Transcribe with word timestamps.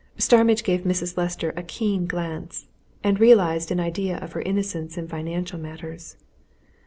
Starmidge 0.17 0.63
gave 0.63 0.81
Mrs. 0.81 1.15
Lester 1.15 1.53
a 1.55 1.61
keen 1.61 2.07
glance, 2.07 2.65
and 3.03 3.19
realized 3.19 3.69
an 3.69 3.79
idea 3.79 4.17
of 4.17 4.31
her 4.31 4.41
innocence 4.41 4.97
in 4.97 5.07
financial 5.07 5.59
matters. 5.59 6.17